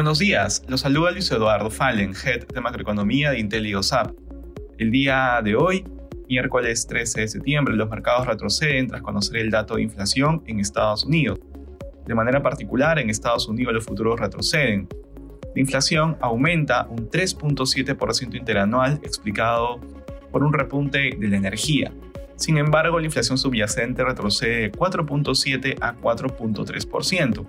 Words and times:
Buenos 0.00 0.18
días, 0.18 0.64
los 0.66 0.80
saluda 0.80 1.10
Luis 1.10 1.30
Eduardo 1.30 1.68
Fallen, 1.68 2.14
Head 2.14 2.46
de 2.46 2.60
Macroeconomía 2.62 3.32
de 3.32 3.38
Intel 3.38 3.66
y 3.66 3.74
OSAP. 3.74 4.16
El 4.78 4.90
día 4.90 5.42
de 5.44 5.54
hoy, 5.54 5.84
miércoles 6.26 6.86
13 6.86 7.20
de 7.20 7.28
septiembre, 7.28 7.76
los 7.76 7.90
mercados 7.90 8.26
retroceden 8.26 8.86
tras 8.86 9.02
conocer 9.02 9.36
el 9.36 9.50
dato 9.50 9.74
de 9.74 9.82
inflación 9.82 10.42
en 10.46 10.58
Estados 10.58 11.04
Unidos. 11.04 11.38
De 12.06 12.14
manera 12.14 12.42
particular, 12.42 12.98
en 12.98 13.10
Estados 13.10 13.46
Unidos 13.46 13.74
los 13.74 13.84
futuros 13.84 14.18
retroceden. 14.18 14.88
La 15.54 15.60
inflación 15.60 16.16
aumenta 16.22 16.86
un 16.88 17.10
3.7% 17.10 18.34
interanual 18.36 19.00
explicado 19.02 19.82
por 20.32 20.42
un 20.42 20.54
repunte 20.54 21.14
de 21.18 21.28
la 21.28 21.36
energía. 21.36 21.92
Sin 22.36 22.56
embargo, 22.56 22.98
la 22.98 23.04
inflación 23.04 23.36
subyacente 23.36 24.02
retrocede 24.02 24.60
de 24.60 24.72
4.7 24.72 25.76
a 25.82 25.94
4.3%. 25.94 27.46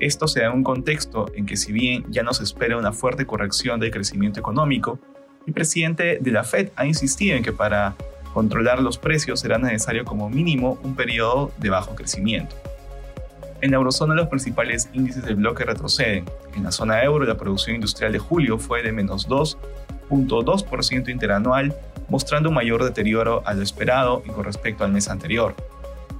Esto 0.00 0.28
se 0.28 0.40
da 0.40 0.46
en 0.46 0.52
un 0.52 0.62
contexto 0.62 1.26
en 1.34 1.44
que 1.44 1.56
si 1.56 1.72
bien 1.72 2.04
ya 2.08 2.22
nos 2.22 2.40
espera 2.40 2.76
una 2.76 2.92
fuerte 2.92 3.26
corrección 3.26 3.80
del 3.80 3.90
crecimiento 3.90 4.38
económico, 4.38 5.00
el 5.46 5.52
presidente 5.52 6.18
de 6.20 6.30
la 6.30 6.44
Fed 6.44 6.70
ha 6.76 6.86
insistido 6.86 7.36
en 7.36 7.42
que 7.42 7.52
para 7.52 7.96
controlar 8.32 8.80
los 8.80 8.96
precios 8.96 9.40
será 9.40 9.58
necesario 9.58 10.04
como 10.04 10.30
mínimo 10.30 10.78
un 10.84 10.94
periodo 10.94 11.50
de 11.58 11.70
bajo 11.70 11.96
crecimiento. 11.96 12.54
En 13.60 13.72
la 13.72 13.78
eurozona 13.78 14.14
los 14.14 14.28
principales 14.28 14.88
índices 14.92 15.24
del 15.24 15.34
bloque 15.34 15.64
retroceden. 15.64 16.26
En 16.54 16.62
la 16.62 16.70
zona 16.70 17.02
euro 17.02 17.24
la 17.24 17.36
producción 17.36 17.74
industrial 17.74 18.12
de 18.12 18.20
julio 18.20 18.56
fue 18.56 18.84
de 18.84 18.92
menos 18.92 19.28
2.2% 19.28 21.08
interanual, 21.08 21.74
mostrando 22.08 22.50
un 22.50 22.54
mayor 22.54 22.84
deterioro 22.84 23.42
a 23.46 23.54
lo 23.54 23.62
esperado 23.62 24.22
y 24.24 24.28
con 24.28 24.44
respecto 24.44 24.84
al 24.84 24.92
mes 24.92 25.08
anterior 25.08 25.56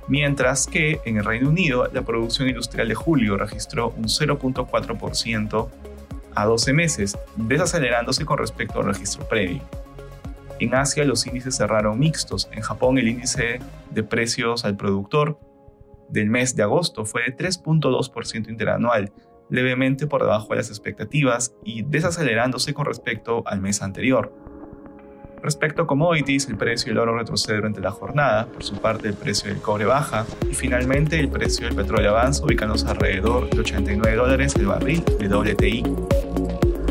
mientras 0.08 0.66
que 0.66 1.00
en 1.04 1.18
el 1.18 1.24
Reino 1.24 1.48
Unido 1.48 1.88
la 1.92 2.02
producción 2.02 2.48
industrial 2.48 2.88
de 2.88 2.94
julio 2.94 3.36
registró 3.36 3.90
un 3.96 4.04
0.4% 4.04 5.68
a 6.34 6.44
12 6.44 6.72
meses, 6.72 7.18
desacelerándose 7.36 8.24
con 8.24 8.38
respecto 8.38 8.80
al 8.80 8.86
registro 8.86 9.28
previo. 9.28 9.60
En 10.60 10.74
Asia 10.74 11.04
los 11.04 11.26
índices 11.26 11.56
cerraron 11.56 11.98
mixtos. 11.98 12.48
En 12.52 12.62
Japón 12.62 12.98
el 12.98 13.08
índice 13.08 13.60
de 13.90 14.02
precios 14.02 14.64
al 14.64 14.76
productor 14.76 15.38
del 16.08 16.30
mes 16.30 16.56
de 16.56 16.62
agosto 16.62 17.04
fue 17.04 17.22
de 17.22 17.36
3.2% 17.36 18.48
interanual, 18.48 19.12
levemente 19.50 20.06
por 20.06 20.22
debajo 20.22 20.48
de 20.50 20.56
las 20.56 20.70
expectativas 20.70 21.54
y 21.64 21.82
desacelerándose 21.82 22.74
con 22.74 22.86
respecto 22.86 23.42
al 23.46 23.60
mes 23.60 23.82
anterior. 23.82 24.32
Respecto 25.48 25.80
a 25.80 25.86
commodities, 25.86 26.46
el 26.48 26.58
precio 26.58 26.90
del 26.90 26.98
oro 26.98 27.16
retrocede 27.16 27.56
durante 27.56 27.80
la 27.80 27.90
jornada, 27.90 28.44
por 28.44 28.62
su 28.62 28.74
parte 28.74 29.08
el 29.08 29.14
precio 29.14 29.48
del 29.48 29.62
cobre 29.62 29.86
baja 29.86 30.26
y 30.42 30.52
finalmente 30.52 31.18
el 31.18 31.30
precio 31.30 31.66
del 31.66 31.74
petróleo 31.74 32.10
avanza 32.10 32.44
ubicándose 32.44 32.86
alrededor 32.86 33.48
de 33.48 33.60
89 33.60 34.14
dólares 34.14 34.54
el 34.56 34.66
barril 34.66 35.02
de 35.18 35.26
WTI. 35.26 35.84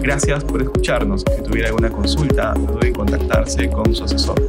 Gracias 0.01 0.43
por 0.43 0.63
escucharnos. 0.63 1.23
Si 1.35 1.43
tuviera 1.43 1.67
alguna 1.67 1.91
consulta, 1.91 2.55
no 2.55 2.79
contactarse 2.95 3.69
con 3.69 3.93
su 3.93 4.05
asesor. 4.05 4.41